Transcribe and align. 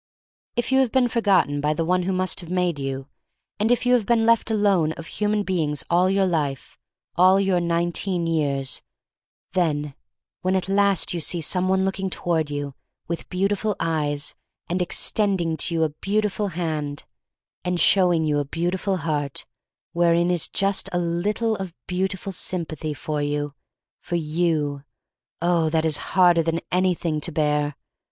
If 0.55 0.71
you 0.71 0.79
have 0.79 0.91
been 0.91 1.07
forgotten 1.07 1.61
by 1.61 1.75
the 1.75 1.85
one 1.85 2.01
who 2.01 2.11
must 2.11 2.39
have 2.39 2.49
made 2.49 2.79
you, 2.79 3.07
and 3.59 3.71
if 3.71 3.85
you 3.85 3.93
have 3.93 4.07
been 4.07 4.25
left 4.25 4.49
alone 4.49 4.93
of 4.93 5.05
human 5.05 5.43
beings 5.43 5.83
all 5.91 6.09
your 6.09 6.25
life— 6.25 6.75
all 7.19 7.39
your 7.39 7.59
nineteen 7.59 8.25
years— 8.25 8.81
then, 9.53 9.93
when 10.41 10.55
at 10.55 10.67
last 10.67 11.13
you 11.13 11.19
see 11.19 11.39
some 11.39 11.67
one 11.69 11.85
looking 11.85 12.09
toward 12.09 12.49
you 12.49 12.73
with 13.07 13.29
beautiful 13.29 13.75
eyes, 13.79 14.33
and 14.67 14.81
extending 14.81 15.55
to 15.57 15.75
you 15.75 15.83
a 15.83 15.89
beautiful 15.89 16.47
hand, 16.47 17.03
and 17.63 17.79
showing 17.79 18.25
you 18.25 18.39
a 18.39 18.43
beautiful 18.45 18.97
heart 19.05 19.45
wherein 19.93 20.31
is 20.31 20.49
just 20.49 20.89
a 20.91 20.97
little 20.97 21.55
of 21.57 21.75
beauti 21.87 22.17
ful 22.17 22.31
sympathy 22.31 22.95
for 22.95 23.21
you— 23.21 23.53
for 24.01 24.15
you— 24.15 24.81
oh, 25.43 25.69
that 25.69 25.85
is 25.85 25.97
harder 26.17 26.41
than 26.41 26.59
anything 26.71 27.21
to 27.21 27.31
bear. 27.31 27.75